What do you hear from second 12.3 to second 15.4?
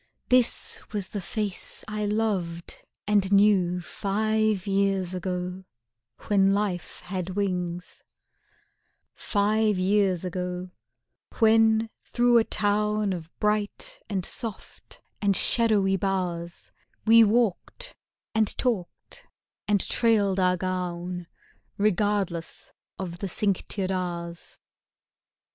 a town Of bright and soft and